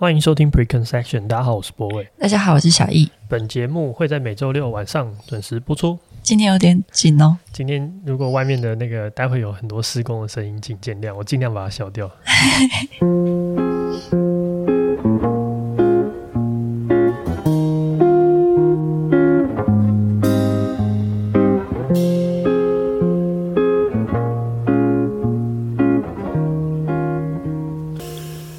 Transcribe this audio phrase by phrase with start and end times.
[0.00, 2.08] 欢迎收听 Preconception，大家好，我是博伟。
[2.18, 3.10] 大家好，我是小易。
[3.28, 5.98] 本节目会在每周六晚上准时播出。
[6.22, 7.36] 今天有点紧哦。
[7.52, 12.10] 今天如果外面的那个待会有很多施工的声音，请见谅，我尽量把它消掉。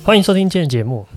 [0.04, 1.08] 欢迎收听今天的节目。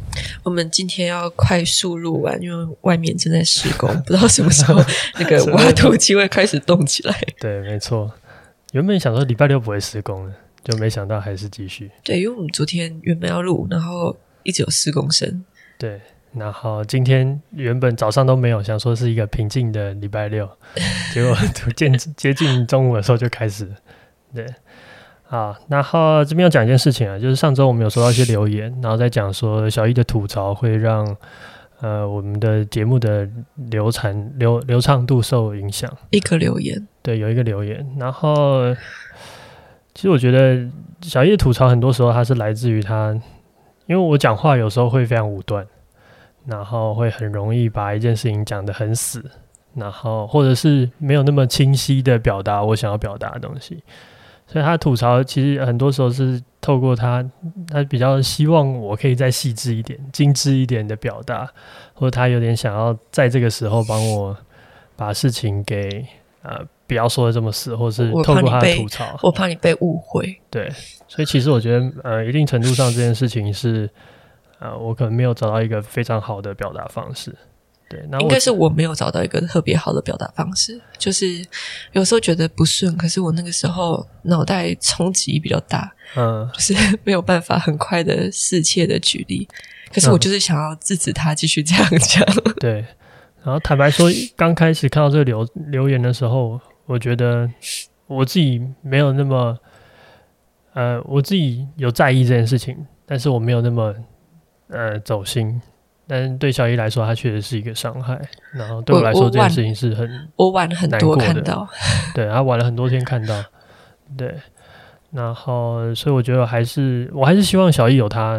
[0.45, 4.81] 我们今天要快速录完，因为外面正在施工，不知道什么时候
[5.19, 7.19] 那个挖土机会开始动起来。
[7.41, 8.13] 对，没错。
[8.73, 11.91] 原本想说礼拜六不会施工的，就没想到还是继续。
[12.03, 15.45] 对，因为我们昨天原本要录，然后一直有施工声。
[15.79, 16.01] 对，
[16.35, 20.47] 然后今天原本早上都没有，想说是一个平静的礼拜六，
[21.13, 23.67] 结果 逐渐接近中午的时候就开始。
[24.35, 24.47] 对。
[25.29, 31.17] 啊，然后这边要讲一件事情啊，就是上周我们有收到一些留言，然后在讲说小易的吐槽会让
[31.81, 35.91] 呃我们的节目的流传流流畅度受影响。
[36.11, 37.85] 一个留言，对，有一个留言。
[37.99, 38.73] 然后
[39.95, 40.69] 其实我觉得
[41.01, 43.11] 小易的吐槽很多时候它是来自于他，
[43.87, 45.67] 因为我讲话有时候会非常武断，
[46.47, 49.25] 然后会很容易把一件事情讲得很死，
[49.75, 53.83] 然后或者是没有那么清晰的表达我想要表达的东西。
[54.47, 57.25] 所以他吐槽其实很多时候是透过他，
[57.69, 61.51] 他比较希望我可以再细致一点、精致一点的表达，
[61.95, 64.37] 或者他有点想要在这个时候帮我
[64.97, 66.07] 把事情给
[66.43, 70.39] 呃不要说的这么死，或是透过他的吐槽，我怕你被误会。
[70.51, 70.71] 对，
[71.09, 73.89] 所以其实我觉得呃一定程度上这件事情是
[74.61, 77.35] 呃我可能没有找到一个非常好的表达方式。
[77.89, 81.45] 对，应该是我没有找到一个特别好的表达方式，就是
[81.93, 89.47] 有时候觉得不顺，可是我那个时候脑袋冲击比较大，嗯，就是 没有办法很快的适切的举例，
[89.93, 92.27] 可是我就是想要制止他继续这样讲。
[92.59, 92.85] 对，
[93.43, 97.49] 然后坦白说，刚开始看到这个留留言的时候，我觉得
[98.07, 99.59] 我自己没有那么，
[100.73, 103.95] 呃，我自己有在意这件事情，但是我没有那么
[104.69, 105.61] 呃走心。
[106.07, 108.21] 但对小易来说，他确实是一个伤害。
[108.53, 111.69] 然后对我来说，这件事情是很我晚了很多看到，
[112.15, 113.43] 对，他晚了很多天看到，
[114.17, 114.35] 对。
[115.11, 118.37] 然后，所以我觉得还是，我还是希望小易有他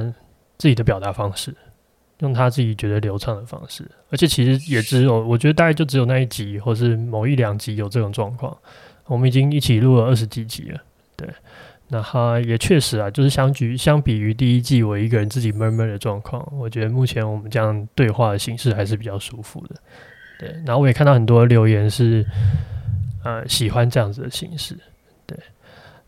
[0.58, 1.56] 自己的表达方式，
[2.20, 3.90] 用他自己觉得流畅的方式。
[4.10, 8.56] 而且，其实也只有，我觉得大概就只有那一集，或是某一两集有这种状况。
[9.06, 10.82] 我们已经一起录了二十几集了，
[11.16, 11.30] 对。
[11.88, 19.76] 那哈也确实啊，就是相举相比于第一季我一个人自己闷闷的状况，我觉得目前我们这样对话的形式还是比较舒服的。
[20.40, 22.26] 对，然后我也看到很多留言是
[23.24, 24.76] 呃喜欢这样子的形式，
[25.26, 25.38] 对。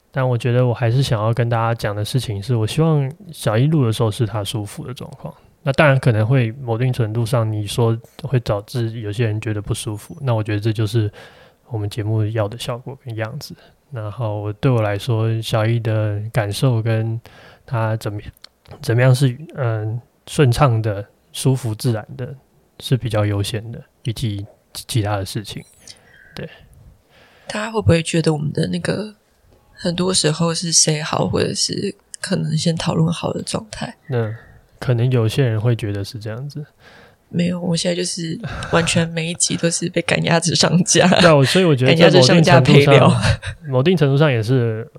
[0.09, 5.31] 但我觉得我还是想要跟大家讲的事情是，我希望小一录的时候是他舒服的状况。
[5.61, 11.11] 那当然可能会某定程度上你说会导致有些人觉得不舒服，那我觉得这就是
[11.67, 13.53] 我们节目要的效果跟样子。
[13.91, 17.19] 然后对我来说，小易的感受跟
[17.65, 18.19] 他怎么
[18.81, 22.35] 怎么样是嗯顺畅的、舒服自然的，
[22.79, 25.63] 是比较优先的，比起其他的事情。
[26.35, 26.49] 对，
[27.47, 29.15] 大家会不会觉得我们的那个
[29.73, 33.95] 很多时候是 say 好，或者是可能先讨论好的状态？
[34.07, 34.35] 那
[34.79, 36.65] 可能有些人会觉得是这样子。
[37.29, 38.39] 没有，我现在就是
[38.71, 41.07] 完全每一集都是被赶鸭子上架。
[41.19, 43.11] 对，我所以我觉得赶鸭子上架配料，
[43.67, 44.89] 某定程度上也是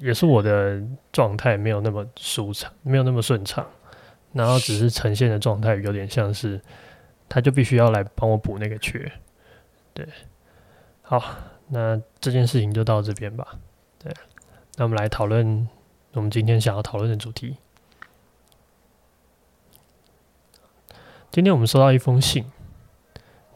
[0.00, 0.80] 也是我的
[1.12, 3.66] 状态没有那么舒畅，没有那么顺畅，
[4.32, 6.60] 然后只是呈现的状态有点像是
[7.28, 9.10] 他就必须要来帮我补那个缺。
[9.92, 10.06] 对，
[11.02, 11.22] 好，
[11.68, 13.46] 那这件事情就到这边吧。
[13.98, 14.12] 对，
[14.76, 15.68] 那我们来讨论
[16.12, 17.56] 我们今天想要讨论的主题。
[21.32, 22.44] 今天我们收到一封信，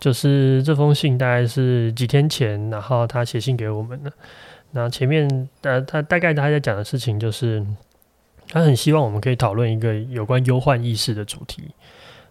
[0.01, 4.11] 就是这封信大概是几天前，然后他写信给我们的。
[4.71, 5.29] 那前面
[5.61, 7.63] 呃，他大概他在讲的事情就是，
[8.49, 11.65] 他很希望我们可以讨论一个有关忧患意识的主题。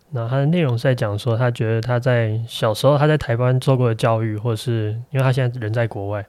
[0.09, 6.25] 那他的内容是在讲说，他觉得他在小时候他在台湾受过的教育，或是因为他现在人在国外，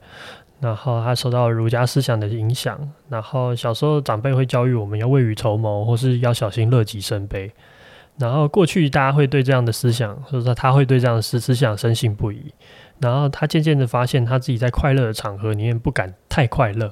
[0.59, 7.51] 然后他受到儒家思想的影响，然后小时候长辈会教育我们要未雨绸缪，或是要小心乐极生悲。
[8.19, 12.51] 然后过去大家会对这样的思想，或者说他会对这样的思思想深信不疑。
[12.99, 16.91] 然后他渐渐的发现，他自己在快乐的场合里面不敢太快乐，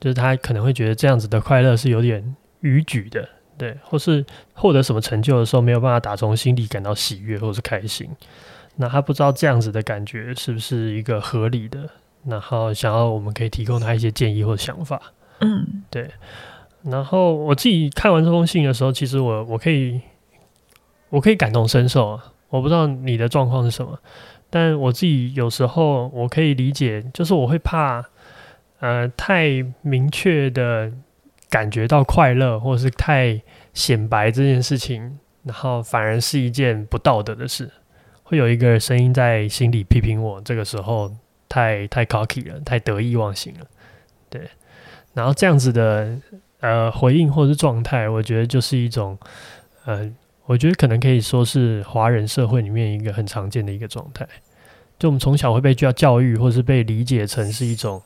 [0.00, 8.10] 就是他可能会觉得这样子的快乐是有点逾矩的，对，或是获得什么成就的时候没有办法打从心里感到喜悦或是开心。
[8.74, 11.88] 那他不知道这样子的感觉是不是一个合理的，
[12.26, 15.00] 然后想要我们可以提供他一些建议或想法。
[15.38, 16.10] 嗯，对。
[16.82, 20.00] 然后我自己看完这封信的时候，其实我我可以。
[21.12, 22.32] 我可以感同身受啊。
[22.48, 23.98] 我不知道你的状况是什么，
[24.50, 28.04] 但我自己有时候我可以理解，就是我会怕，
[28.80, 30.92] 呃，太明确的
[31.48, 33.40] 感觉到快乐，或是太
[33.72, 37.70] 显白这件事情，然后反而是一件不道德的事，
[38.22, 41.10] 会有一个声音在心里批评我，这个时候
[41.48, 43.66] 太太 cocky 了，太得意忘形了，
[44.28, 44.46] 对，
[45.14, 46.18] 然后这样子的
[46.60, 49.18] 呃回应或者是状态，我觉得就是一种
[49.86, 50.12] 呃。
[50.44, 54.26] 我觉得可能可以说是华人社会里面一个很常见的一个状态，
[54.98, 58.02] 就我们从小会被教教育，或是被理解成是一种，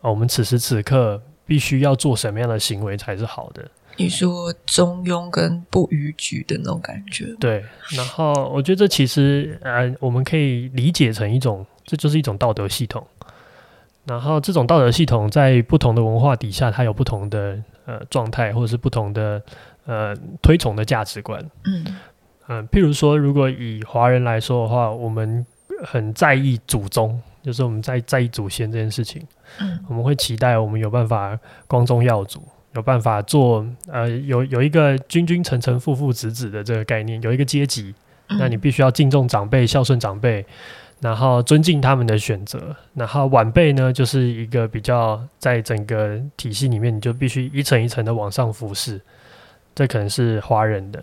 [0.00, 3.66] 哦，我们此时此刻必须要做什么样的行为才是好的。
[3.96, 7.26] 你说中庸跟不逾矩的那种感觉。
[7.38, 7.64] 对，
[7.96, 13.06] 然后我觉得这其实呃，我们可以理解成一种，这就是一种道德系统。
[14.06, 19.40] 然后这种道德系统在不同的文化底下，它有不同的呃状态，或者是不同的。
[19.86, 21.84] 呃，推崇的价值观，嗯。
[22.52, 25.46] 嗯、呃，譬如说，如果以华人来说的话，我们
[25.84, 29.24] 很在意祖宗，就是我们在在意祖先这件事情，
[29.60, 31.38] 嗯，我们会期待我们有办法
[31.68, 32.42] 光宗耀祖，
[32.74, 37.94] 有办法做呃，有有一个君君臣臣父父子子的这个概念，有一个阶级，
[38.38, 40.44] 那你必须要敬重长辈，孝顺长辈，
[41.00, 49.00] 然后尊敬他们的选择，然后晚辈呢，就是一个比较在整个体系里面，你就必须一层一层的往上服侍。
[49.74, 51.02] 这可能是华人的，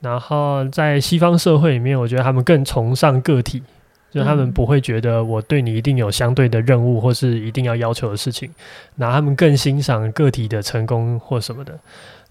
[0.00, 3.62] 然后在西方社会里面，我觉得他们更崇尚个体，
[4.10, 8.50] 就他们不会觉得我对你一定有相对的任务或是一定要要求的事情，
[8.96, 11.78] 然后他们更欣赏个体的成功或什么的。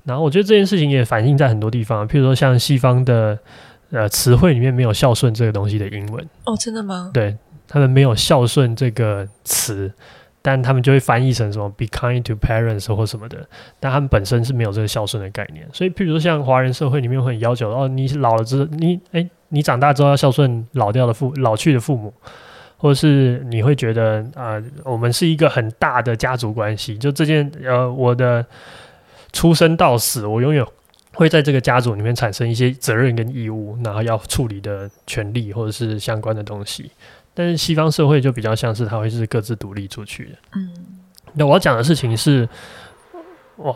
[0.04, 3.38] 然后我觉得这件事情也反映在很多地方，譬如说像西方的
[3.90, 6.26] 呃词汇里面没有孝顺这个东西的英文。
[6.46, 7.12] 哦，真的吗？
[7.14, 7.38] 对，
[7.68, 9.92] 他们没有孝顺这个词。
[10.42, 13.48] 但他们就会翻译成什么 “be kind to parents” 或什么的，
[13.80, 15.68] 但他们本身是没有这个孝顺的概念。
[15.72, 22.14] 所以，譬如说像华人社会里面会很要求哦，你老了之后，你诶，你长大之后要孝顺老掉的父老去的父母，
[22.78, 28.44] 或者是你会觉得啊、我们是一个很大的家族关系，就这件呃，我的
[29.32, 30.66] 出生到死，我永远
[31.14, 36.90] 会在这个家族里面产生一些责任跟义务，然后要处理的权利或者是相关的东西。
[37.42, 40.32] 但是西方社会就比较像是它会是各自独立出去的。
[40.54, 40.70] 嗯，
[41.34, 42.48] 那我要讲的事情是，
[43.56, 43.76] 哇，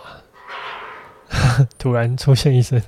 [1.80, 2.80] 突然出现一声，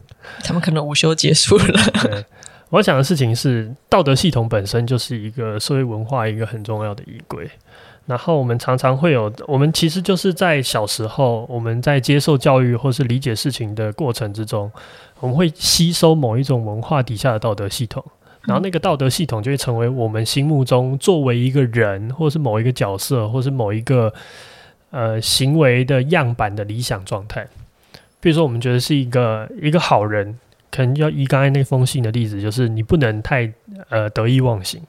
[0.43, 1.65] 他们可能午休结束了。
[2.03, 2.23] 对，
[2.69, 7.49] 我要讲的事情是，道德系统本身就是一个社会文化一个很重要的依归。
[8.05, 14.71] 然后我们常常会有，我们其实就是在小时候，我们在接受教育或是理解事情的过程之中，
[15.21, 18.05] 我们会吸收某一种文化底下的道德系统。
[18.47, 24.13] 然后那个道德系统就会成为我们心目中作为一个人，或是某一个角色，或是某一个
[24.89, 27.45] 呃行为的样板的理想状态。
[28.21, 30.39] 比如说，我们觉得是一个一个好人，
[30.71, 33.51] 可能要以刚才那封信的例子，就是你不能太
[33.89, 34.81] 呃得意忘形。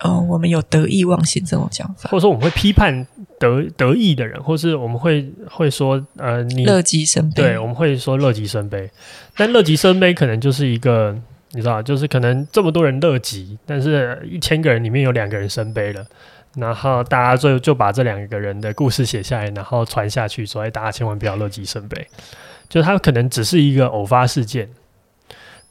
[0.00, 3.06] 哦，我们有得意忘形这种讲法，或者说我们会批判
[3.38, 7.42] 得得意的人，或是我们会会说呃你乐极生悲。
[7.42, 8.90] 对，我们会说乐极生悲，
[9.36, 11.14] 但乐极生悲可能就是一个。
[11.54, 16.04] 你知道，就是可能这么多人乐极，但是一千个人里面有两个人生悲了，
[16.56, 22.06] 然后大家就就把这两个人的故事写下来，然后传下去，所以大家千万不要乐极生悲。
[22.68, 24.68] 就他可能只是一个偶发事件，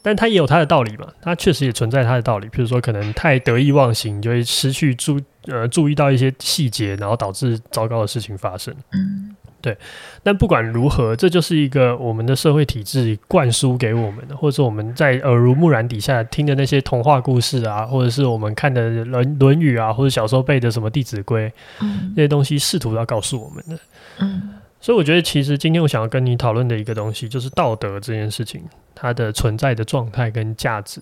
[0.01, 2.47] 但他也有他的道理嘛，他确实也存在他的道理。
[2.47, 8.73] 譬如说，可能太得意忘形，就会失去注呃注意到一些细节，然后导致糟糕的事情发生。
[8.93, 9.35] 嗯。
[9.63, 9.77] 对，
[10.21, 21.47] 但不管如何，这就是一个我们的社会体制灌输给我们的，或者说我们在耳濡目染底下听的那些童话故事啊，或者是我们看的《论论语》啊，或者小时候背的什么《弟子规》，
[21.79, 23.79] 嗯，这些东西试图要告诉我们的。
[24.19, 24.49] 嗯，
[24.81, 28.61] 所以我觉得，其实今天我想要跟你讨论的一个东西，就是道德这件事情，
[28.93, 30.99] 它的存在的状态跟价值。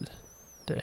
[0.68, 0.78] 对。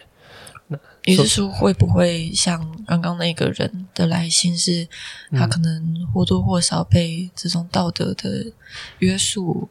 [1.04, 4.86] 你是说会不会像刚刚那个人的来信，是
[5.32, 8.52] 他可能或多或少被这种道德的
[8.98, 9.68] 约束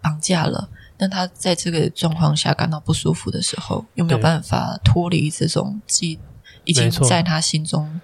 [0.00, 0.68] 绑架了？
[0.98, 6.18] 那他在这个状况下感到不舒服的时候，有没有办法脱离这种既
[6.64, 8.00] 已经在他心中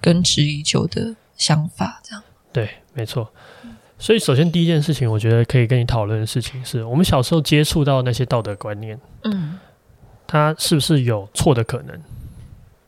[0.00, 2.00] 根植已久的想法？
[2.02, 2.22] 这样
[2.52, 3.30] 对，没错。
[3.98, 9.58] 所以，首先第一件事情，我觉得可以跟你讨论的事情是，我们小时候接触到那些道德观念，嗯。
[10.28, 12.00] 他是不是有错的可能？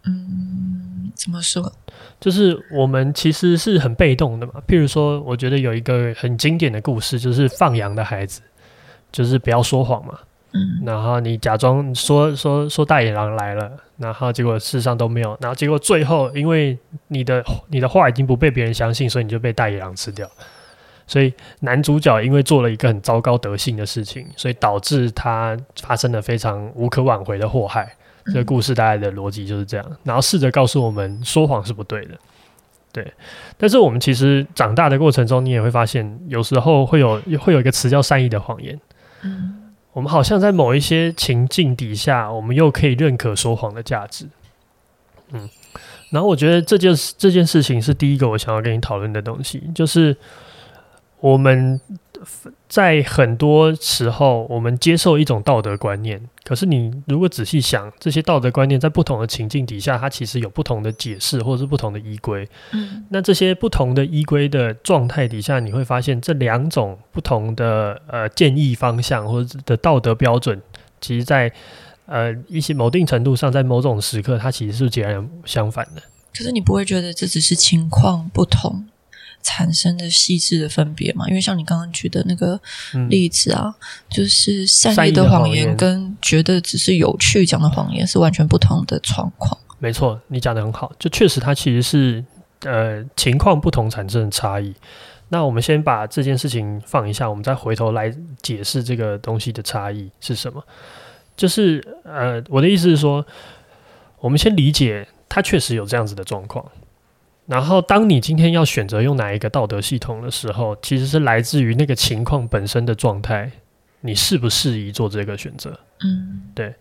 [0.05, 1.73] 嗯，怎么说？
[2.21, 4.55] 就是我们其实是很被动的嘛。
[4.69, 8.43] 譬如说，我觉得有一个很经典的故事，就是放羊的孩子，
[9.11, 10.19] 就是不要说谎嘛。
[10.53, 16.77] 嗯，然后你假装说说说大野狼来了，然后结果事实上都没有，然后结果最后因为
[17.09, 20.29] 你的你的话已经不被别人相信，所以你就被大野狼吃掉。
[21.11, 27.93] 所以男主角因为做了一个很糟糕德性的事情，所以导致他发生了非常无可挽回的祸害。
[28.27, 32.15] 这个故事大概的逻辑就是这样，然后试着告诉我们说谎是不对的。
[32.93, 33.13] 对，
[33.59, 38.81] 但是我们其实长大的过程中，你也会发现，有时候会有会有一个词叫善意的谎言。
[39.23, 44.27] 嗯，我们好像在某一些情境底下，我们又可以认可说谎的价值。
[45.33, 45.49] 嗯，
[46.11, 50.17] 然后我觉得这件事这件事情是第一个我想要跟你讨论的东西，就是
[51.21, 51.81] 我们。
[52.69, 62.47] 在很多时候，我们接受一种道德观念，可是你如果仔细想，这些道德观念在不同的情境底下，它其实有不同的解释，或者是不同的依归。
[62.73, 70.61] 嗯，那这些不同的依归的状态底下，你会发现这两种不同的呃建议方向或者的道德标准，
[71.01, 71.51] 其实在
[72.05, 76.03] 呃一些某定程度上，在某种时刻，它其实是截然相反的。
[76.37, 78.85] 可是你不会觉得这只是情况不同？
[79.43, 81.27] 产生的细致的分别嘛？
[81.29, 82.61] 因为像你刚刚举的那个
[83.09, 83.75] 例子啊，嗯、
[84.11, 89.59] 就是善意的谎言跟觉得只是有趣讲的谎言是完全不同的状况。
[89.79, 92.25] 没错，你讲的很好，就确实它其实是
[92.65, 94.75] 呃情况不同产生的差异。
[95.31, 100.63] 那我们先把这件事情放一下，我们再回头来解释这个东西的差异是什么。
[101.37, 103.25] 就是呃，我的意思是说，
[104.19, 106.63] 我们先理解它确实有这样子的状况。
[107.51, 113.51] 然后，当你今天要选择用哪一个道德系统的时候，其实是来自于那个情况本身的状态，
[114.03, 115.77] 你适不适宜做这个选择？
[116.05, 116.73] 嗯，对。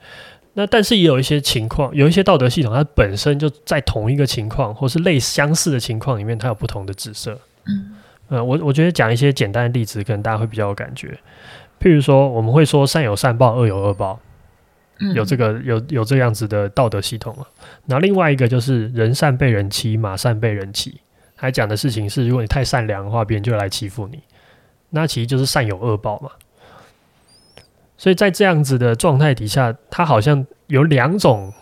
[0.54, 7.40] 那但是也有一些情况，有一些道德系统，它本身就在同一个情况或是类相似的情况里面，它有不同的紫色。
[7.66, 7.96] 嗯，
[8.28, 11.18] 呃，我我觉得讲一些简单的例子，可能大家会比较有感觉。
[11.82, 14.20] 譬如说，我们会说善有善报，恶有恶报。
[15.14, 17.48] 有这个有有这样子的道德系统啊，
[17.86, 21.00] 然后另外一个就是人善被人欺，马善被人骑。
[21.42, 24.20] 还讲的事情是，如果你太善良的话，别人就来欺负你，
[24.90, 26.30] 那其实就是善有恶报嘛。
[27.98, 31.54] 所以在这样子的状态底下，他好像有两种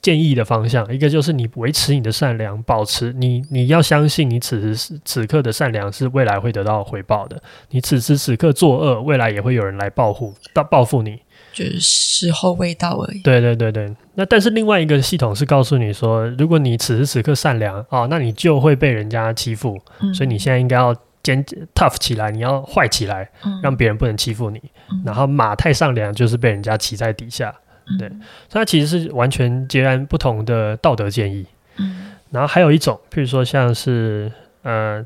[0.00, 11.20] 建议的方向，一个就是你维持你的善良，保持你你要相信你此时此刻的善良是未来会得到回报的，你此时此刻作恶，未来也会有人来报复到报复你。
[11.56, 13.22] 就是时候未到而已。
[13.22, 21.42] 对对对对，那但是另外一个系统是告诉你说，如果你此时此刻善良啊、哦，那你就会被人家欺负，嗯、所以你现在应该要坚
[21.74, 24.60] tough 起来，你要坏起来，嗯、让别人不能欺负你。
[24.90, 27.54] 嗯、然后马太善良就是被人家骑在底下，
[27.88, 31.46] 嗯、对，所以它其实是完全截然不同的道德建议。
[31.78, 34.30] 嗯、然后还有一种，譬如说像是
[34.62, 35.02] 呃，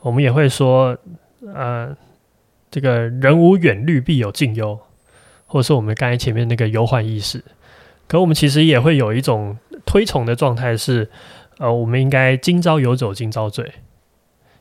[0.00, 0.98] 我们也会说
[1.54, 1.96] 呃，
[2.72, 4.76] 这个人无远虑，必有近忧。
[5.52, 7.44] 或者是我们刚才前面那个忧患意识，
[8.08, 9.54] 可我们其实也会有一种
[9.84, 11.10] 推崇的状态是，
[11.58, 13.70] 呃，我们应该今朝有酒今朝醉，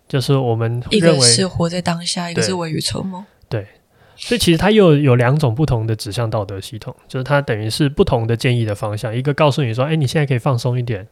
[0.09, 3.23] 就是我们认为一个是活在当下，一个是未雨绸缪。
[3.47, 3.65] 对，
[4.17, 9.15] 所以其实它又有两种不同的指向道德系统，就是它等于是不同的建议的方向。
[9.15, 11.07] 一个告诉你说，哎，你现在可以放松一点，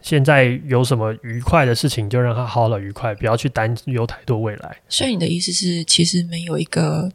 [0.00, 4.78] 现在有什么愉快的事情就让它好了愉快，不要去担忧太多未来。
[4.88, 7.12] 所以你的意思是，其实没有一个。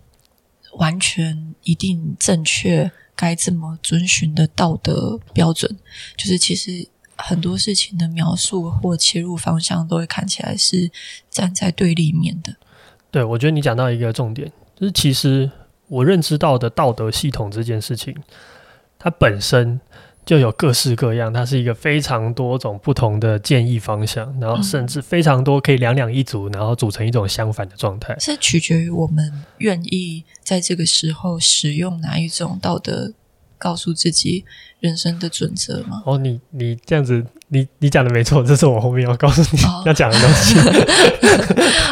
[0.77, 5.77] 完全一定正确，该怎么遵循的道德标准，
[6.17, 10.91] 就是其实很多事情的描述或切入方向，都会看起来是
[11.29, 12.55] 站在对立面的。
[13.11, 15.49] 对，我觉得你讲到一个重点，就是其实
[15.87, 18.15] 我认知到的道德系统这件事情，
[18.97, 19.79] 它本身。
[20.25, 28.15] 就有各式各样，它是一个非常多种不同的建议方向，然后甚至非常多可以两两一组，然后组成一种相反的状态。
[28.19, 33.13] 是取决于我们愿意在这个时候使用哪一种道德，
[33.57, 34.45] 告诉自己
[34.79, 36.01] 人生的准则吗？
[36.05, 40.57] 哦，你你这样子，你你讲的没错，这是我后面要告诉你 要讲的东西。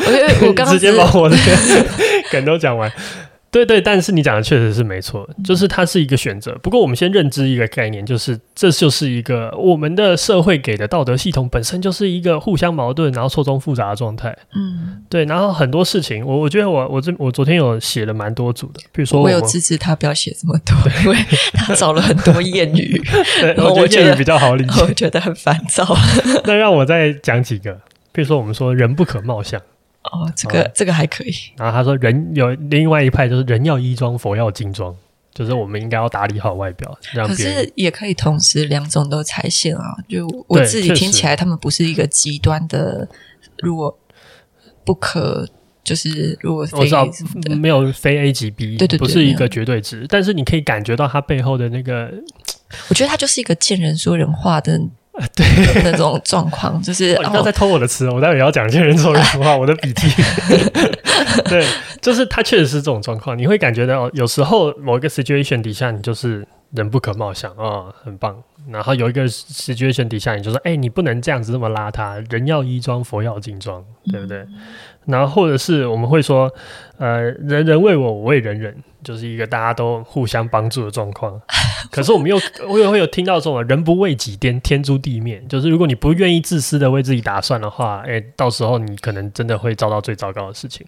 [0.03, 1.35] 我我刚刚直接把我的
[2.31, 2.91] 梗都讲完。
[3.51, 6.57] 对对，但是你讲的确实是没错，就是它是一个选择。
[6.63, 14.33] 不过我们先认知一个概念，就是这就是一个我们的社会给的道德系统本身就是一个互相矛盾，然后错综复杂的状态。
[14.55, 15.25] 嗯，对。
[15.25, 21.17] 然后很多事情，我我觉得我我这我昨天有写了蛮多组的，比如说我，我有支持他不要写这么多， 因为
[21.53, 22.97] 他找了很多谚语，
[23.41, 25.85] 对我觉得谚语比较好理解， 我觉得很烦躁。
[26.45, 27.73] 那让我再讲几个，
[28.13, 29.61] 比如说我们说人不可貌相。
[30.03, 31.33] 哦，这个、哦、这个还可以。
[31.57, 34.95] 然后他说，人有另外一派，就是人要衣装，佛要金装，
[35.33, 36.97] 就是我们应该要打理好外表。
[37.13, 39.95] 让别人，可是也可以同时两种都踩线啊。
[40.09, 43.07] 就我自己听起来，他们不是一个极端的，
[43.59, 43.95] 如果
[44.83, 45.47] 不可，
[45.83, 47.07] 就是如果非我知道
[47.55, 50.07] 没有非 A 级 B，对对对，不是一个绝对值。
[50.09, 52.11] 但是你可以感觉到他背后的那个，
[52.89, 54.81] 我觉得他就是一个见人说人话的。
[55.35, 55.45] 对
[55.83, 60.07] 那种状况， 就是、哦、你不要再偷我的词，我待会也要讲一些人说人话，我的笔记。
[61.49, 61.65] 对，
[62.01, 68.35] 就是他确实是这种状况，你会感觉到有时候某一个 situation 底下，你就是人不可貌相啊、哦，很棒。
[68.69, 74.37] 然后有一个 situation 底下，你就说，哎，你不能这样子这么邋遢，人要衣装，佛要金装，对不对？
[74.37, 74.47] 嗯、
[75.05, 76.51] 然后或者是我们会说，
[76.97, 81.41] 呃，人人为我，我为人人，就是一个大家都互相帮助的状况。
[81.91, 90.85] 可是我们又我也会有听到这种人不为己，天天诛地灭，就是如果你不愿意自私的为自己打算的话，哎，到时候你可能真的会遭到最糟糕的事情。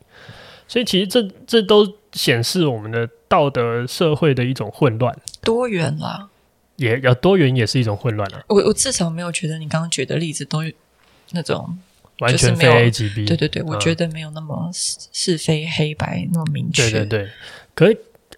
[0.68, 6.30] 所以其实这这都显示我们的道德社会的一种混乱，多元啦。
[6.76, 8.44] 也要多元也是一种混乱啊！
[8.48, 10.60] 我我至少没有觉得你刚刚举的例子都
[11.30, 11.78] 那种
[12.20, 13.26] 完全非 A 即 B。
[13.26, 16.90] 对对对，嗯、我觉得没有那么是是非黑白那么明确。
[16.90, 17.30] 对对对，
[17.74, 17.98] 可以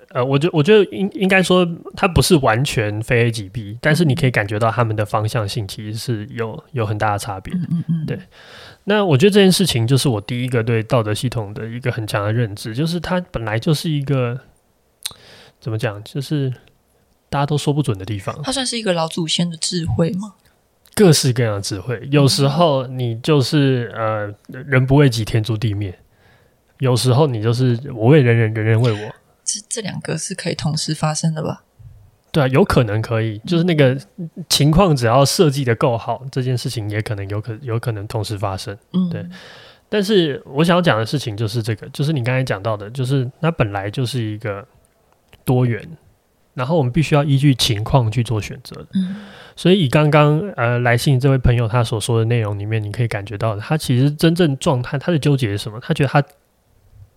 [0.09, 7.53] 呃，我觉我觉得应应该说它不是完全非 A 即 B，但是你可以感觉到他们的方向性其实是有有很大的差别。
[7.53, 8.05] 嗯嗯嗯。
[8.05, 8.19] 对，
[8.85, 14.39] 那我觉得这件事情就是我第一个对道德系统的一个很强的认知，就是它本来就是一个
[15.59, 16.53] 怎么讲，就是。
[17.27, 20.35] 大家都说不准的地方，它算是一个老祖先的智慧吗？
[20.95, 24.33] 各式各样的智慧，有时候你就是呃，
[24.63, 25.91] 人不为己，天诛地灭；
[26.79, 29.15] 有时候你就是我为人人，人人为我。
[29.43, 31.63] 这这两个是可以同时发生的吧？
[32.31, 33.97] 对啊，有可能可以，就是那个
[34.47, 38.77] 情况，只要设计的够好，这件事情也可能有可有可能同时发生。
[38.93, 39.25] 嗯，对。
[39.89, 44.65] 但是我想要讲的事情就是这个，就是你刚才讲到的，就是它本来就是一个
[45.43, 45.85] 多元。
[46.55, 48.87] 然后我们必须要依据情况去做选择的。
[48.95, 55.79] 嗯，所以以刚刚呃来信这位朋友他所说的内容里面，你可以感觉到他其实真正状态，他的纠结是什么？
[55.81, 56.23] 他觉得他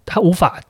[0.05, 0.61] 他无法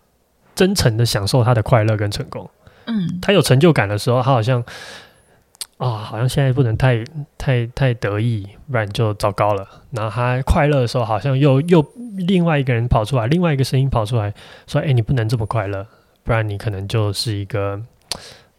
[0.55, 2.49] 真诚的享受他的快乐跟成功。
[2.87, 7.03] 嗯，他有成就感的时候，他好像啊、哦，好像现在不能太
[7.39, 9.67] 太太得意，不然就糟糕了。
[9.93, 11.83] 然后他快乐的时候，好像又又
[12.27, 14.35] 另外一个人跑出来，另外一个声音跑出来
[14.67, 15.87] 说：“哎，你不能这么快乐，
[16.25, 17.81] 不然你可能就是一个。”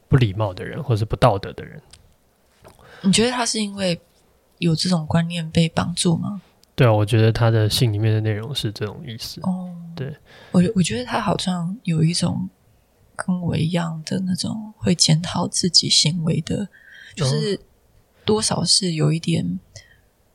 [0.10, 1.80] 不礼貌的人，或是不道德的人，
[3.02, 4.02] 你觉得他是因为
[4.58, 6.41] 有这种观念被绑住吗？
[6.76, 9.39] 对啊，我觉得他的信里面的内容是这种意思。
[9.43, 10.15] 哦，对，
[10.52, 12.50] 我我觉得他好像有一种
[13.15, 16.67] 跟我一样的那种会检讨自己行为的，
[17.15, 17.60] 就是
[18.26, 19.60] 多少是有一点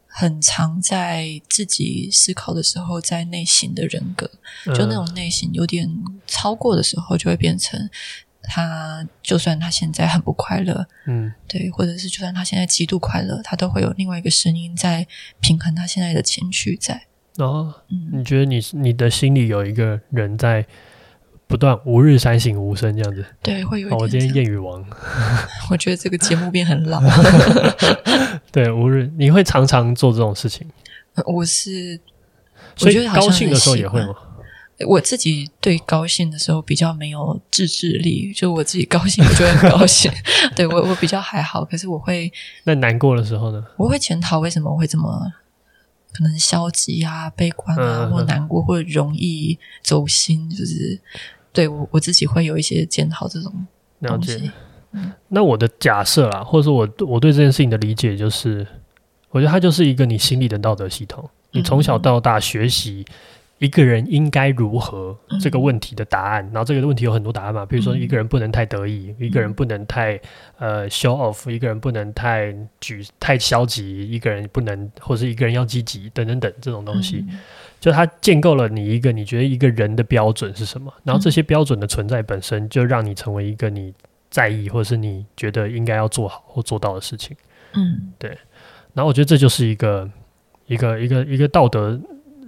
[0.07, 4.31] 很常在自己思考的时候，在内心的人格，
[4.67, 5.91] 就那种内心有点
[6.27, 7.91] 超过的时候，就会变成。
[8.47, 15.07] 他就算他现在很不快乐，嗯，对，或者是就算他现在极度快乐，他都会有另外一个声音在
[15.41, 17.03] 平衡他现在的情绪在。
[17.39, 20.65] 哦，嗯，你觉得你你的心里有一个人在
[21.47, 23.25] 不断吾日三省吾身这样子？
[23.43, 23.99] 对，会有一点。
[23.99, 24.85] 哦，我今天谚语王，
[25.71, 27.01] 我觉得这个节目变很老。
[28.53, 30.67] 对，吾日你会常常做这种事情？
[31.27, 32.01] 我是，
[32.77, 34.15] 所以高兴的时候也会吗？
[34.89, 40.11] 我自己对高兴的时候比较没有自制力，就我自己高兴，我就会很高兴。
[40.57, 42.33] 对我，我比较还好，可是我会。
[42.65, 43.65] 那难过的时候呢？
[43.77, 45.33] 我会检讨为什么我会这么
[46.13, 51.01] 可能消极啊、悲观啊，嗯、或难过，或者容易走心，就是
[51.53, 53.67] 对我我自己会有一些检讨这种
[54.01, 54.51] 了解。
[54.91, 58.67] 嗯、那我的假设啦，或者说我我对这件事情的理解就是，
[59.31, 63.07] 我觉得它就是一个你心理的道德系统，你从小到大学习。
[63.09, 63.15] 嗯
[63.65, 70.21] 一个人应该如何这个问题的答案，嗯、然后这个问题有很多答案嘛，比如说一个人不能太得意，嗯、一个人不能太
[70.59, 77.41] 呃 show off，一个人不能太举太消极，一个人不能或者一个人要积极等等等这种东西，嗯、
[77.81, 83.95] 就它建构了你一个你觉得一个人的标准是什么，然后这些标准的存在本身就让你成为一个你
[84.31, 87.35] 在意或者是你觉得应该要做好或做到的事情，
[87.73, 88.37] 嗯，对，
[88.93, 90.11] 然后我觉得这就是一个
[90.67, 91.99] 一个一个一个道德。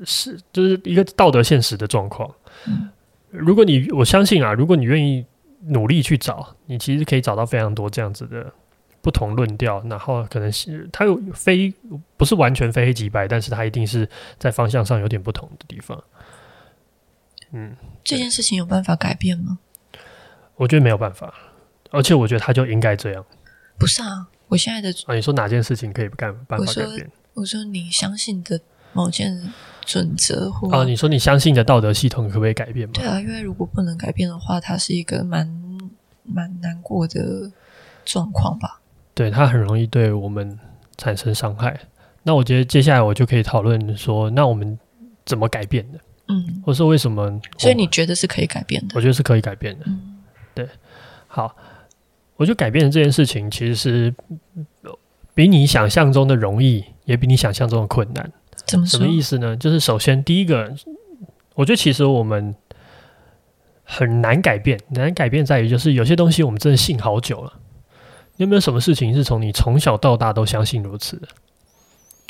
[0.04, 2.32] 是，就是一个道德现实的状况。
[2.66, 2.88] 嗯，
[3.30, 5.24] 如果你我相信啊，如果你愿意
[5.66, 8.52] 努力去找，你其实可以找到非常多这样子的
[9.00, 9.82] 不同论调。
[9.88, 11.72] 然后可能是它有非
[12.16, 16.02] 不是完全非黑即白，但是它一定是在方向上有点不同的地方。
[17.52, 19.58] 嗯，这件事情有办法改变吗？
[20.56, 21.34] 我觉得没有办法，
[21.90, 23.24] 而且我觉得他就应该这样。
[23.78, 27.10] 不是啊，我现在的啊，你说哪件事情可以干办法改变？
[27.34, 28.58] 我说，我说你相信的
[28.92, 29.52] 某件。
[29.86, 32.92] 准则或啊，你说你相信的道德系统可不可以改变吗？
[32.92, 35.48] 对啊，因为如果不能改变的话，它是一个蛮
[36.24, 37.52] 蛮难过的
[38.04, 38.80] 状况吧？
[39.14, 40.58] 对，它很容易对我们
[40.96, 41.78] 产生伤害。
[42.24, 44.76] 那我觉得接下来我就可以讨论说，那我们
[45.24, 46.00] 怎么改变的？
[46.30, 47.40] 嗯，或是为什么？
[47.56, 48.94] 所以你觉得是可以改变的？
[48.96, 49.84] 我觉得是可以改变的。
[49.86, 50.16] 嗯，
[50.52, 50.68] 对。
[51.28, 51.54] 好，
[52.34, 54.12] 我觉得改变的这件事情其实是
[55.32, 58.32] 比你想象中的容易，也比你想象中的困难。
[58.66, 58.86] 怎么？
[58.86, 59.56] 什么意思呢？
[59.56, 60.74] 就是首先第一个，
[61.54, 62.54] 我觉得其实我们
[63.84, 67.52] 很难改变，难改变在于就是有些东西我们真的信好久了。
[68.36, 71.28] 有没有什么事情是从你从小到大都相信如此的？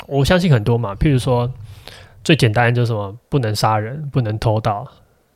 [0.07, 1.51] 我相信很多嘛，譬如说
[2.23, 4.87] 最简单就是什么不能杀人、不能偷盗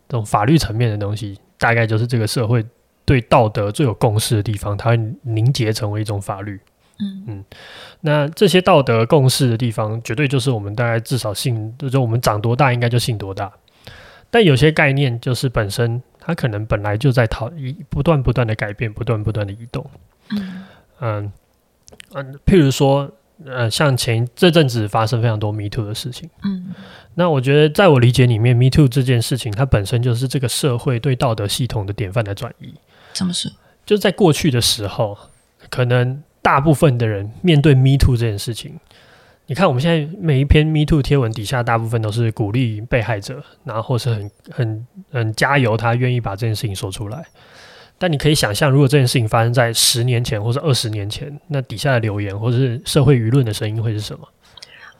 [0.07, 2.65] 这种法律层面的东西，大概就是这个社会
[3.03, 6.57] 对道德最有共识的地方，它会凝结成为一种法律。
[7.01, 7.45] 嗯嗯，
[8.01, 13.51] 那这些道德共识的地方，绝对就是我们大概至少信，就是我们长多大应该就信多大。
[14.29, 19.85] 但有些概念就是本身它可能本来就在讨一不断不断的改变，不断不断的移动。
[20.29, 20.63] 嗯
[20.99, 21.31] 嗯
[22.11, 23.11] 嗯，譬如说，
[23.45, 26.29] 呃，像前这阵子发生非常多 Me Too 的事情。
[26.43, 26.73] 嗯，
[27.15, 32.73] 那我觉得在我理解里面，Me Too 这件事情它本身就是这个社会对道德系统的典范的转移。
[33.13, 33.51] 怎么说？
[33.85, 35.17] 就在过去的时候，
[35.69, 36.23] 可能。
[36.41, 38.80] 大部分的人面对 Me Too 这件事情，
[39.45, 47.23] 你看我们现在每一篇 Me Too 贴文底下，大部分都是鼓励被害者，然后是很很很加油，他愿意把这件事情说出来。
[47.97, 54.27] 但你可以想象，如果这件事情发生在十年前或者二十年前，那底下的留言或者是社会舆论的声音会是什么？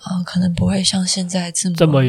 [0.04, 2.04] 啊、哦，可能不会像现在这么这么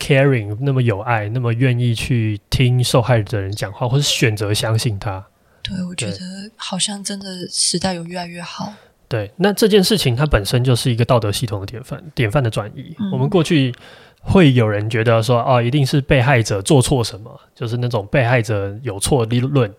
[0.00, 5.24] caring，那么有爱，那么愿意去听受害者人讲话，或是选择相信他。
[5.64, 6.18] 对，我觉得
[6.56, 8.72] 好像真的时代有越来越好。
[9.08, 12.94] 对，那这件事情它本身就是一个道德系统的典范，典范的转移。
[12.98, 13.10] 嗯。
[13.12, 13.74] 我们过去
[14.20, 19.72] 会有人觉得说，哦，一定是被害者做错什么，就是那种被害者有错理论。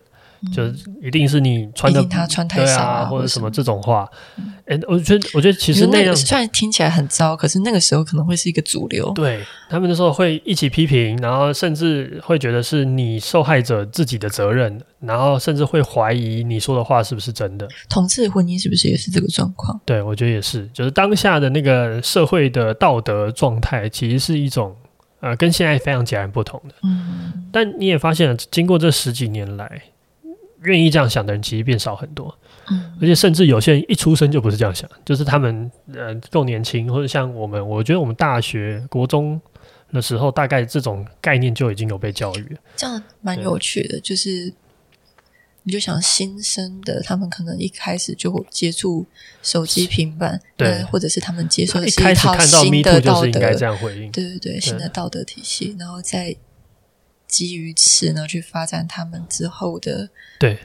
[0.54, 4.08] 就是一定是你穿的，他穿太少啊，或者什么这种话。
[4.66, 9.12] 哎、我觉得，我觉得其实那样虽然听起来很糟，可是那个时候可能会是一个主流。
[9.12, 17.68] 对，他们那时候会一起批评，然后甚至会觉得是你受害者自己的责任，然后甚至会怀疑你说的话是不是真的。
[17.88, 19.80] 同志婚姻是不是也是这个状况？
[19.84, 24.74] 对，我觉得也是，就是当下的那个社会的道德状态，其实是一种
[25.20, 26.74] 呃，跟现在非常截然不同的。
[26.82, 29.80] 嗯，但你也发现了，经过这十几年来。
[30.66, 32.36] 愿意这样想的人其实变少很多，
[32.70, 39.40] 嗯，而且甚至有些人一出生就不是这样想，就是他们呃够年轻，或者像我们，我觉得我们大学、国中
[39.92, 42.58] 的时候，大概这种概念就已经有被教育了。
[42.76, 44.52] 这样蛮有趣的，就是
[45.62, 49.06] 你就想新生的，他们可能一开始就会接触
[49.42, 56.36] 手机、平板，对，或者是他们接受的是一套新的道德，这样回应，对对对，新的道德体系，然后再。
[57.26, 60.08] 基于此呢，去发展他们之后的
[60.38, 60.58] 对，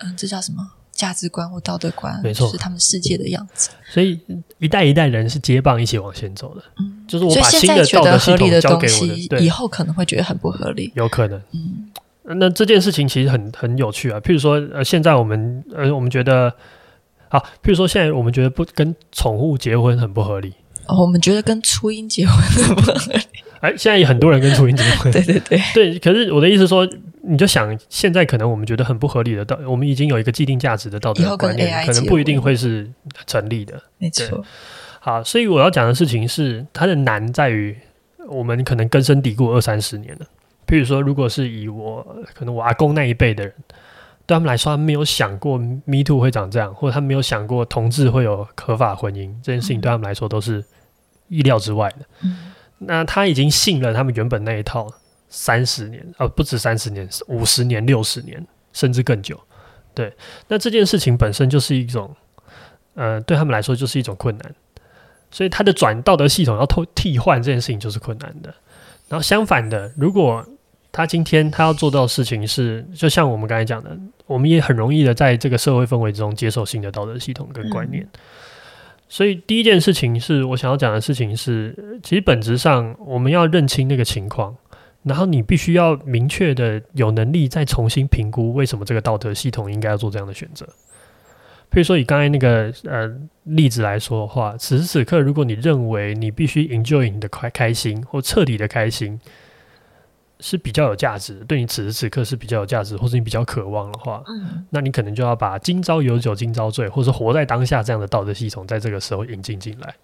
[0.00, 2.20] 嗯，这叫什么价值观或道德观？
[2.22, 3.70] 没错，就是他们世界的样子。
[3.88, 4.20] 所以
[4.58, 6.62] 一代一代人是接棒一起往前走的。
[6.78, 11.40] 嗯，就是我把新的道德系统交给我的，以后可能会觉得很不合理，有可能。
[11.52, 11.90] 嗯，
[12.38, 14.18] 那这件事情其实很很有趣啊。
[14.20, 16.52] 譬如说，呃，现在我们呃，我们觉得
[17.28, 20.52] 好，譬如说现在我们觉得不跟宠物结婚很不合理。
[20.86, 23.20] 哦，我们觉得跟初音结婚很不合理。
[23.60, 25.10] 哎，现在有很多人跟初音结婚。
[25.12, 26.88] 对对对对，可是我的意思说，
[27.22, 32.88] 你就想，现在可能我们觉得很不合理的道，我们已经有一个既定价值的道德观念，可能不一定会是
[33.26, 33.80] 成立的。
[33.98, 34.44] 没错。
[35.00, 37.76] 好，所以我要讲的事情是，它的难在于
[38.28, 40.26] 我们可能根深蒂固二三十年了。
[40.66, 43.52] 譬如说，如果是以我可能我阿公那一辈的人，
[44.26, 50.62] 对他们来说，他们没有想过 Me Too 会长这样，或者他们没有想过同志会有合法婚姻这件事情，对他们来说都是
[51.28, 52.06] 意料之外的。
[52.22, 52.52] 嗯。
[52.78, 54.88] 那他已经信了他们原本那一套
[55.28, 59.38] 三十年，呃，不止三十年，五十年、六十年，甚至更久。
[59.94, 60.14] 对，
[60.46, 62.14] 那这件事情本身就是一种，
[62.94, 64.54] 呃，对他们来说就是一种困难。
[65.30, 68.54] 所以他的转道德系统要替替换这件事情就是困难的。
[69.08, 70.46] 然后相反的，如果
[70.90, 73.94] 他今天他要做到的事情是，就像我们刚才讲的，
[74.26, 78.08] 我们也很容易的在这个社会氛围中接受新的道德系统跟观念。
[79.08, 84.54] 所以第一件事情是我想要讲的事情是，其实本质上我们要认清那个情况，
[85.02, 90.66] 然后你必须要明确的有能力再重新评估为什么这个道德系统应该要做这样的选择。
[91.70, 93.10] 譬如说以刚才那个呃
[93.44, 99.18] 例子来说的话，此时此刻如果你认为你必须 enjoy 你的开开心或彻底的开心。
[100.40, 109.94] 是比较有价值，对你此时此刻是比较有价值，或是你比较渴望的话，嗯，那你可能就要把“今朝有酒今朝醉”或者活在当下这样的道德系统，在这个时候引进进来。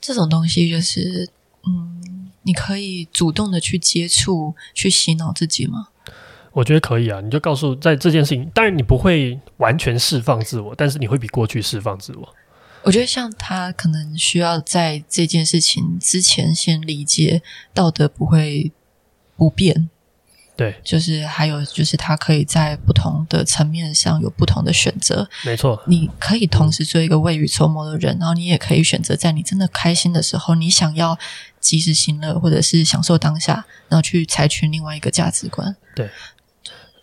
[0.00, 1.30] 这种东西就是，
[1.66, 5.88] 嗯，你可以主动的去接触，去洗脑自己吗？
[6.52, 12.34] 我觉得可以啊，你就告诉在这件事情，当然你不会完全释放自我，但是你会比过去释放自我。
[12.84, 17.42] 我觉得像他可能需要在这件事情之前先理解
[17.72, 18.72] 道德不会
[19.36, 19.88] 不变，
[20.56, 25.28] 对，就是还有就是他可以在不同的层面上有不同的选择。
[25.44, 31.18] 没错，你可以同时做一个未雨绸缪的人，然后你也可以选择在你真的开心的时候，你想要
[31.58, 35.74] 及时行乐或者是享受当下，然后去采取另外一个价值观。
[35.96, 36.08] 对。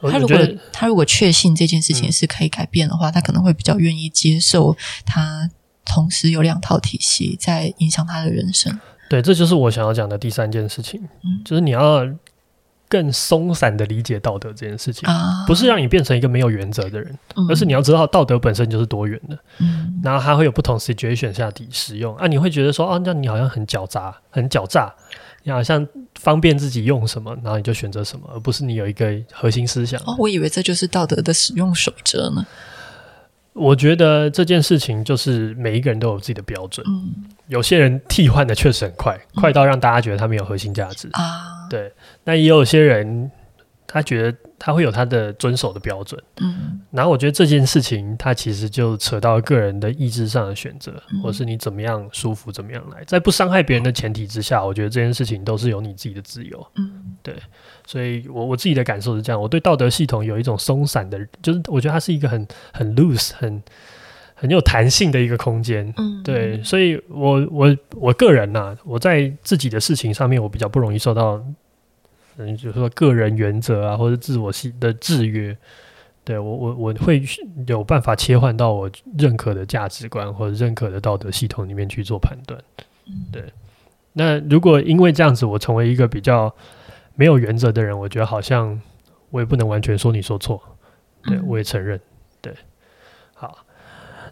[0.10, 0.36] 他如果
[0.74, 5.48] 他如果确信这件事情是可以改变的话，嗯、他可能会比较愿意接受他
[5.86, 8.80] 同时有两套体系在影响他的人生。
[9.10, 12.08] 对，这就是我想要讲的第三件事情，嗯、就是你要
[12.88, 24.94] 更松散的理解道德这件事情，啊、不是让你变成一个没有原则的人，嗯、而是你要知道道德本身就是多元的，嗯，然后它会有不同 situation 下底使用啊，你会觉得说，哦、啊，那你好像很狡诈，很狡诈。
[25.44, 25.88] 你好像
[26.20, 30.00] 方便自己用什么，然后你就选择什么，而不是你有一个核心思想。
[30.02, 32.46] 哦，我以为这就是道德的使用守则呢。
[33.54, 36.86] 我觉得这件事情就是每一个人都有自己的标准。
[36.88, 37.14] 嗯，
[37.48, 41.68] 有些人替换的确实很快，嗯、快到让大家觉得他没有核心价值啊。
[41.70, 41.92] 对，
[42.24, 43.30] 那也有些人。
[43.94, 57.36] 他觉得他会有他的遵守的标准，嗯，然后我觉得这件事情，它其实就扯到个人的意志上的选择，嗯、或是你怎么样舒服怎么样来，在不伤害别人的前提之下，我觉得这件事情都是有你自己的自由，嗯，对，
[57.88, 63.64] 所以我我自己的感受是这样，我对道德系统有一种松散的，就是我觉得它是一个很很 loose 很
[64.36, 71.44] 很有弹性的一个空间，嗯，对，所以我我我个人呐、啊，我在自己的事情上面，我比较不容易受到。
[72.38, 75.56] 嗯，就是说个人原则啊，或者自我系的制约，
[76.24, 77.22] 对我我我会
[77.68, 82.60] 有办法切换到我认可的价值观或者认可的道德系统里面去做判断。
[83.32, 83.44] 对，
[84.14, 86.54] 那如果因为这样子，我成为一个比较
[87.16, 88.80] 没有原则的人，我觉得好像
[89.30, 90.62] 我也不能完全说你说错。
[91.24, 92.00] 对，我也承认。
[92.42, 92.54] 对，
[93.34, 93.66] 好，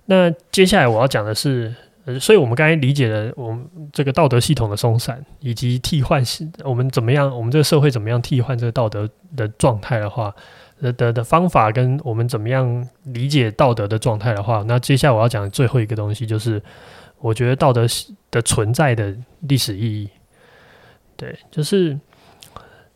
[0.05, 1.75] 那接下来我要讲的是。
[2.17, 6.23] 所以，我们刚才理解了我们这个道德系统的松散，以及替换
[6.63, 10.33] 我们怎么样，我们这个社会怎么样替换这个道德的状态的话，
[10.79, 16.63] 的的的方法跟我们怎么样理解道德的状态的话，那接下来我要讲的最后一个东西，就是
[17.17, 17.85] 我觉得道德
[18.31, 20.09] 的存在的历史意义。
[21.17, 21.99] 对，就是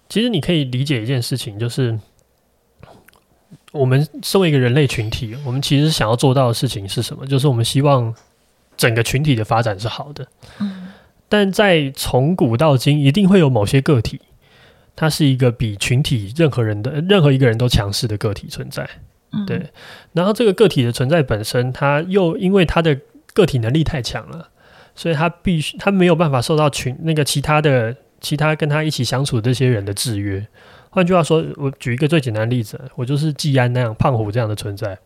[0.08, 2.00] 其实你可以理解一件事情，就是
[3.74, 7.28] 我们身为一个人类群体，我们其实想要做到的事情是什么？
[7.28, 8.16] 就是我们希望。
[8.76, 10.28] 整个群体的发展是好的，
[10.60, 10.90] 嗯，
[11.30, 14.20] 但在从古到今，一定会有某些个体，
[14.96, 18.88] 它是一个比群体任何人的任何一个人都强势的个体存在，
[19.32, 19.70] 嗯，对。
[20.14, 23.00] 然后这个个体的存在本身，他又因为他的
[23.34, 24.50] 个体能力太强了，
[24.96, 30.46] 所以他必须他没有办法受到群那个其他的其他跟他一起相处的这些人的制约。
[30.90, 34.98] 换句话说，我举一个最简单的例子，我就是季安那样胖虎这样的存在。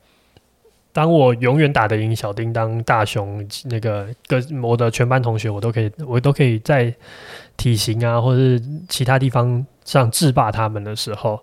[0.97, 6.91] 当我永远打得赢小叮当、大雄那个个我的全班同学，我都可以，我都可以在
[7.55, 11.39] 体型啊，或者是其他地方上制霸他们的时候，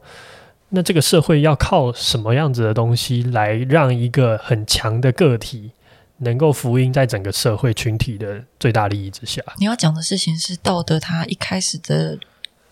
[0.70, 5.70] 那这个社会要靠什么样子的东西来让一个很强的个体
[6.16, 9.40] 能够福音在整个社会群体的最大利益之下？
[9.58, 12.18] 你要讲的事情是道德，它一开始的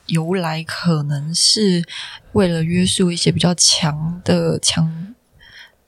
[0.06, 1.84] 由来可能是
[2.32, 5.11] 为了约束一些比较强的强。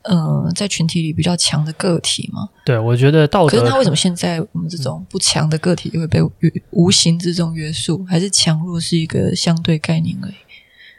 [0.04, 3.58] 呃，在群体里比较强的个体嘛，对，我觉得道德。
[3.58, 6.20] 可是他为什么现在我们这种不强的个体就会被
[6.70, 8.04] 无形之中约束？
[8.04, 10.34] 还是强弱是一个相对概念而已？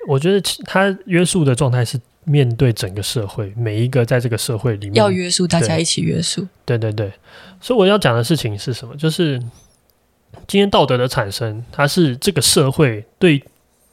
[0.07, 6.47] 我觉得他约束的状态是面对整个社会，每一个在这个社会里面要约束大家一起约束。
[6.65, 7.13] 对对对，
[7.61, 8.95] 所以我要讲的事情是什么？
[8.95, 9.39] 就是
[10.47, 13.43] 今天道德的产生，它是这个社会对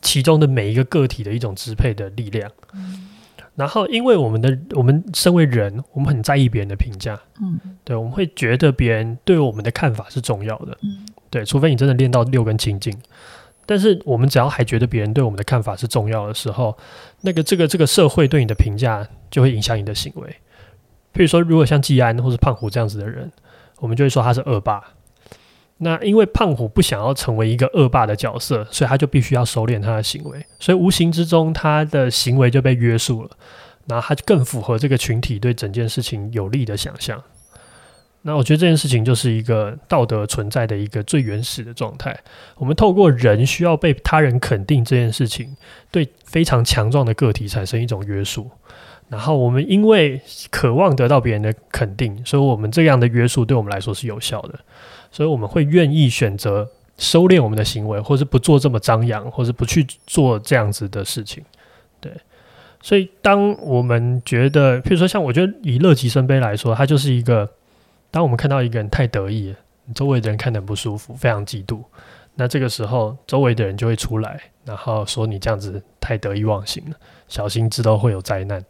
[0.00, 2.50] 其中的每一个个体的一种支配的力量。
[2.72, 3.08] 嗯
[3.54, 12.96] 然后，因为我们的我们身为人，我们很在意别人的评价，嗯，对，我们会觉得别人对我们的看法是重要的，嗯，对，除非你真的练到六根清净，
[13.66, 16.74] 但是我们只要还觉得别人对我们的看法是重要的时候，
[17.20, 20.28] 那个这个这个社会对你的评价就会影响你的行为。
[21.12, 23.30] 譬如说，如果像季安或是胖虎这样子的人，
[23.80, 24.82] 我们就会说他是恶霸。
[25.84, 33.30] 那因为胖虎不想要成为一个恶霸的角色，所以他就必须要收敛他的行为，所以无形之中他的行为就被约束了，
[33.88, 37.20] 然后他就更符合这个群体对整件事情有利的想象。
[38.24, 42.16] 那我觉得这件事情就是一个道德存在的一个最原始的状态。
[42.54, 45.56] 我们透过人需要被他人肯定这件事情，
[45.90, 48.48] 对非常强壮的个体产生一种约束。
[49.12, 50.18] 然后我们因为
[50.50, 54.58] 渴望得到别人的肯定，所以我们这样的约束对我们来说是有效的。
[55.10, 61.44] 所以我们会愿意选择收敛我们的行为，或是不做这么张扬，或是不去做这样子的事情。
[62.00, 62.10] 对，
[62.80, 67.46] 所以当我们觉得，譬如说像我觉得以乐极生悲来说，它就是一个，
[68.10, 69.54] 当我们看到一个人太得意，
[69.94, 71.82] 周围的人看得很不舒服，非常嫉妒，
[72.36, 76.96] 那这个时候周围的人就会出来，然后说你这样子太得意忘形了，
[77.28, 78.64] 小心知道会有灾难。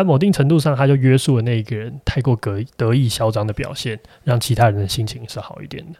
[0.00, 5.98] 在某定程度上，他就约束了那一个人太过得得意嚣张的表现，让其他人的心情是好一点的。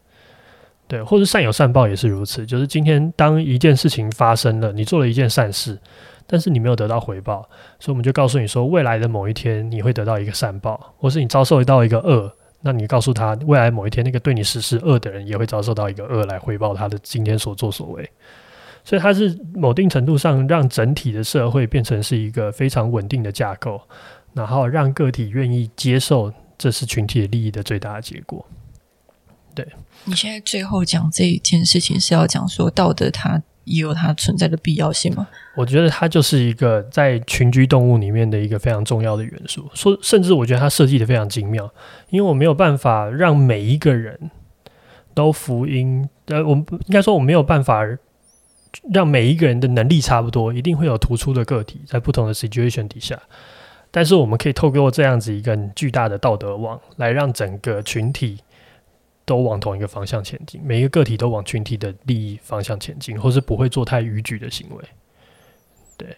[0.87, 2.44] 对，或者善有善报也是如此。
[2.44, 5.78] 就是今天当一件事情发生了，你做了一件善事，
[6.26, 12.30] 但是你没有得到回报，所以我们就告诉你说，未来的某一天你会得到一个善报，或是你遭受到一个恶，
[12.61, 18.11] 那你告诉他，未来某一天那个对你实施恶的人也会遭受到一个恶来回报他的今天所作所为。
[18.85, 23.81] 所以它是某定程度上让整体的社会变成是一个非常稳定的架构，
[24.35, 28.47] 然后让个体愿意接受这是群体的利益的最大的结果。
[29.55, 29.66] 对。
[30.05, 35.27] 你现在最后讲这一件事情是要讲说道德它也有它存在的必要性吗？
[35.57, 39.66] 我觉得它就是一个在群居动物里面的一个非常重要的元素。
[39.73, 41.73] 说甚至我觉得它设计的非常精妙，
[42.11, 44.31] 因为我没有办法让每一个人
[45.14, 46.07] 都福音。
[46.27, 47.83] 呃，我们应该说我没有办法
[48.93, 53.21] 让每一个人的能力差不多，一定会有突出的个体在不同的 situation 底下。
[53.91, 58.39] 但是我们可以透过这样子一个巨大的道德网来让整个群体。
[59.27, 64.85] 都往同一个方向前进，每一个个体都往群体的利益方向前进，或是不会做太逾矩的行为。
[65.97, 66.15] 对，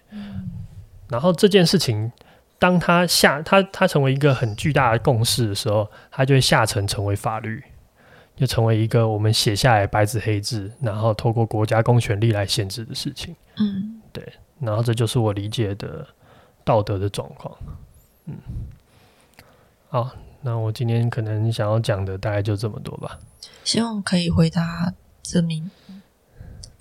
[1.09, 2.11] 然后这件事情，
[2.59, 7.63] 当它下它它成为一个很巨大的共识的时候，它就会下沉成为法律，
[8.37, 13.35] 就成为一个我们写下来白纸黑字，然后透过国家公权力来限制的事情。
[13.57, 16.07] 嗯，对，然后这就是我理解的
[16.63, 17.57] 道德的状况。
[18.27, 18.37] 嗯，
[19.89, 20.15] 好。
[20.43, 23.19] 那我今天可能想要讲的大概就这么多吧。
[23.65, 25.69] 希望可以回答这名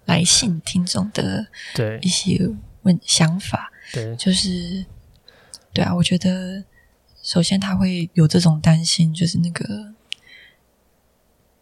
[0.03, 2.47] 来信听众的对一些
[2.83, 3.71] 问想法。
[3.91, 4.85] 对，就是
[5.73, 6.63] 对啊，我觉得
[7.23, 9.94] 首先他会有这种担心，就是那个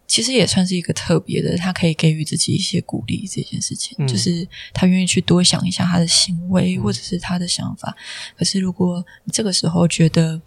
[0.05, 3.25] 其实也算是一个特别的，他可以给予自己一些鼓励。
[3.25, 7.95] 这件事情，嗯、就是他愿意去多想一下他的行为或者是他的想法。
[7.97, 7.99] 嗯、
[8.37, 10.39] 可是如果你这个时候觉得，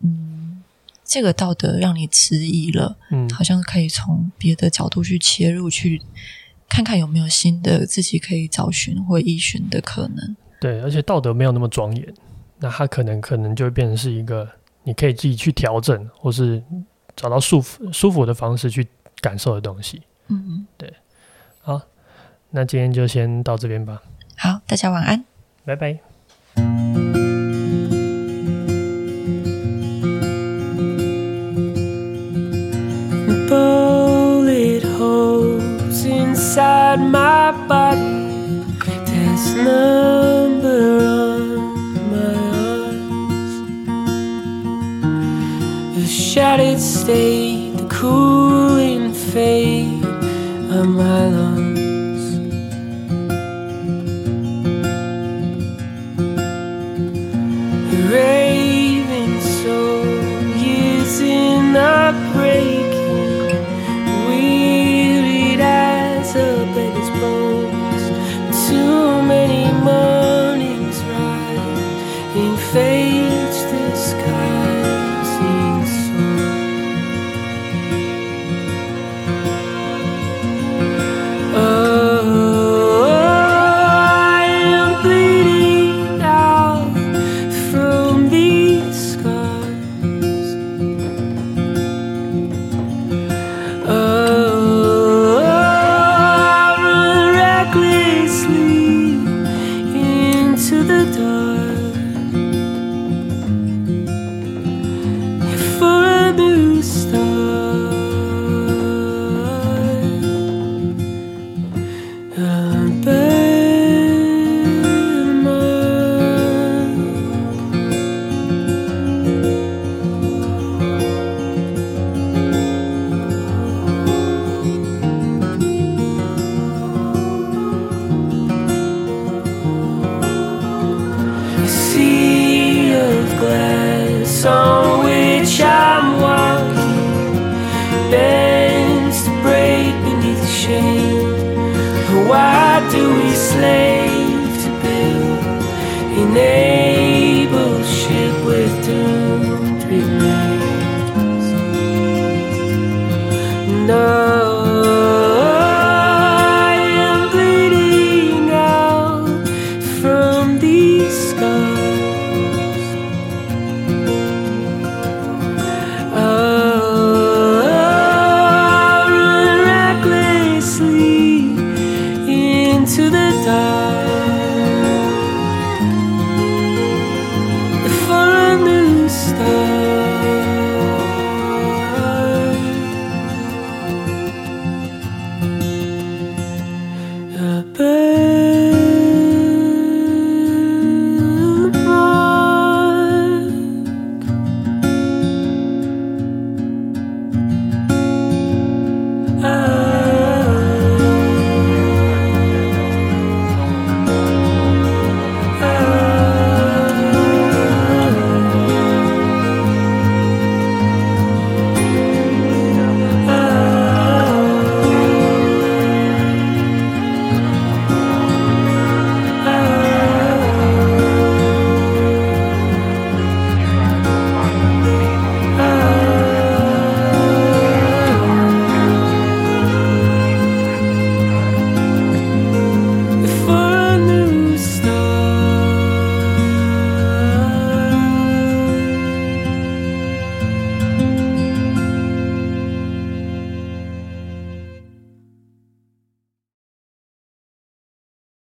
[0.00, 0.62] 嗯，
[1.04, 6.00] 这个道德让你迟疑了，嗯，好像可以从别的角度去切入，去
[6.68, 10.36] 看看有没有新的自己可以找寻或依循的可能。
[10.60, 12.14] 对，而且道德没有那么庄严，
[12.58, 14.48] 那他可能可能就会变成是一个
[14.82, 16.60] 你可以自己去调整，或是
[17.16, 18.86] 找到舒服舒服的方式去
[19.20, 20.02] 感受的东西。
[20.28, 20.92] 嗯，对。
[21.60, 21.80] 好，
[22.50, 24.02] 那今天就先到这边吧。
[24.36, 25.24] 好，大家晚安。
[25.64, 25.98] 拜拜。
[46.34, 51.63] shattered state, the cooling fade of my lungs.